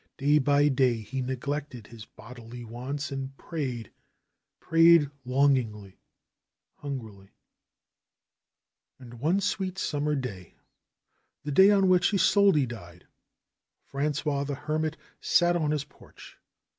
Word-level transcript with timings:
Day 0.17 0.39
by 0.39 0.67
day 0.67 0.95
he 0.95 1.21
neglected 1.21 1.85
his 1.85 2.05
bodily 2.05 2.65
wants 2.65 3.11
and 3.11 3.37
prayed, 3.37 3.91
prayed 4.59 5.11
longingly, 5.25 5.99
hungrily. 6.77 7.35
THE 8.97 9.05
HERMIT 9.05 9.05
OF 9.05 9.05
SAGUENAY 9.05 9.11
51 9.11 9.11
And 9.11 9.21
one 9.35 9.39
sweet 9.41 9.77
summer 9.77 10.15
day, 10.15 10.55
the 11.43 11.51
day 11.51 11.69
on 11.69 11.87
which 11.87 12.15
Isolde 12.15 12.65
died, 12.67 13.05
Frangois 13.93 14.43
the 14.47 14.55
Hermit 14.55 14.97
sat 15.19 15.55
on 15.55 15.69
his 15.69 15.83
porch. 15.83 16.35